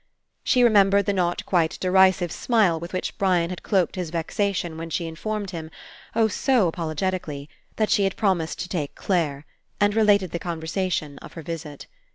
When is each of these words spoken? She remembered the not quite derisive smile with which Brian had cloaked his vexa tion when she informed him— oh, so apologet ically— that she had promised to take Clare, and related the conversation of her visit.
She 0.43 0.63
remembered 0.63 1.05
the 1.05 1.13
not 1.13 1.45
quite 1.45 1.77
derisive 1.79 2.31
smile 2.31 2.79
with 2.79 2.91
which 2.91 3.15
Brian 3.19 3.51
had 3.51 3.61
cloaked 3.61 3.95
his 3.95 4.09
vexa 4.09 4.51
tion 4.55 4.75
when 4.75 4.89
she 4.89 5.05
informed 5.05 5.51
him— 5.51 5.69
oh, 6.15 6.27
so 6.27 6.67
apologet 6.71 7.13
ically— 7.13 7.49
that 7.75 7.91
she 7.91 8.03
had 8.03 8.17
promised 8.17 8.57
to 8.61 8.67
take 8.67 8.95
Clare, 8.95 9.45
and 9.79 9.95
related 9.95 10.31
the 10.31 10.39
conversation 10.39 11.19
of 11.19 11.33
her 11.33 11.43
visit. 11.43 11.85